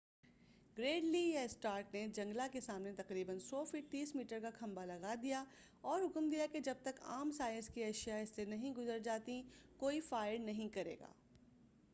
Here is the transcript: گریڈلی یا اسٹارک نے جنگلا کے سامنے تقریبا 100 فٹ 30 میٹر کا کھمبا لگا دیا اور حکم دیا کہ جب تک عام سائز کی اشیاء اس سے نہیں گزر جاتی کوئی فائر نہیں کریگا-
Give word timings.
گریڈلی 0.77 1.19
یا 1.19 1.41
اسٹارک 1.41 1.93
نے 1.95 2.07
جنگلا 2.07 2.47
کے 2.51 2.61
سامنے 2.61 2.91
تقریبا 2.97 3.33
100 3.33 3.63
فٹ 3.65 3.93
30 3.95 4.15
میٹر 4.15 4.39
کا 4.39 4.49
کھمبا 4.49 4.85
لگا 4.85 5.13
دیا 5.21 5.43
اور 5.81 6.01
حکم 6.01 6.29
دیا 6.29 6.45
کہ 6.51 6.59
جب 6.59 6.83
تک 6.83 7.01
عام 7.07 7.31
سائز 7.31 7.69
کی 7.69 7.83
اشیاء 7.83 8.19
اس 8.19 8.29
سے 8.29 8.45
نہیں 8.45 8.73
گزر 8.73 8.99
جاتی 8.99 9.41
کوئی 9.77 9.99
فائر 9.99 10.39
نہیں 10.39 10.69
کریگا- 10.69 11.13